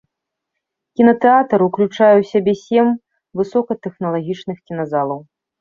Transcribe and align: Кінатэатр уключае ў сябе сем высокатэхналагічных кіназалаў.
Кінатэатр 1.01 1.59
уключае 1.67 2.11
ў 2.17 2.23
сябе 2.31 2.53
сем 2.63 2.87
высокатэхналагічных 3.43 4.57
кіназалаў. 4.67 5.19